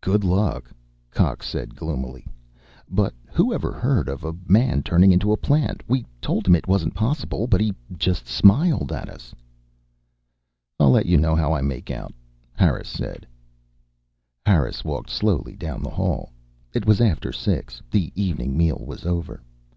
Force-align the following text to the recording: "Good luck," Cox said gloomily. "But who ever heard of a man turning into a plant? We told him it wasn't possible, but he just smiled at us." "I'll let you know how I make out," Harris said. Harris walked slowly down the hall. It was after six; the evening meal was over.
"Good 0.00 0.24
luck," 0.24 0.72
Cox 1.12 1.48
said 1.48 1.76
gloomily. 1.76 2.26
"But 2.90 3.14
who 3.30 3.54
ever 3.54 3.70
heard 3.70 4.08
of 4.08 4.24
a 4.24 4.34
man 4.48 4.82
turning 4.82 5.12
into 5.12 5.30
a 5.30 5.36
plant? 5.36 5.84
We 5.86 6.04
told 6.20 6.48
him 6.48 6.56
it 6.56 6.66
wasn't 6.66 6.96
possible, 6.96 7.46
but 7.46 7.60
he 7.60 7.72
just 7.96 8.26
smiled 8.26 8.90
at 8.90 9.08
us." 9.08 9.32
"I'll 10.80 10.90
let 10.90 11.06
you 11.06 11.16
know 11.16 11.36
how 11.36 11.52
I 11.52 11.60
make 11.60 11.92
out," 11.92 12.12
Harris 12.56 12.88
said. 12.88 13.24
Harris 14.44 14.82
walked 14.82 15.10
slowly 15.10 15.54
down 15.54 15.84
the 15.84 15.90
hall. 15.90 16.32
It 16.74 16.84
was 16.84 17.00
after 17.00 17.30
six; 17.30 17.80
the 17.88 18.10
evening 18.16 18.56
meal 18.56 18.82
was 18.84 19.06
over. 19.06 19.44